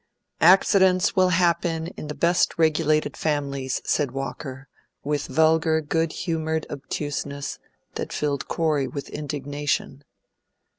"Accidents 0.41 1.15
will 1.15 1.29
happen 1.29 1.85
in 1.95 2.07
the 2.07 2.15
best 2.15 2.57
regulated 2.57 3.15
families," 3.15 3.83
said 3.85 4.09
Walker, 4.13 4.67
with 5.03 5.27
vulgar, 5.27 5.79
good 5.79 6.11
humoured 6.11 6.65
obtuseness 6.71 7.59
that 7.93 8.11
filled 8.11 8.47
Corey 8.47 8.87
with 8.87 9.09
indignation. 9.09 10.03